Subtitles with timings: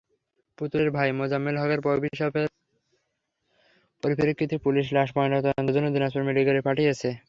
[0.57, 2.47] পুতুলের ভাই মোজাম্মেল হকের অভিযোগের
[4.03, 7.11] পরিপ্রেক্ষিতে পুলিশ লাশ ময়নাতদন্তের জন্য দিনাজপুর মেডিকেলে পাঠিয়েছে।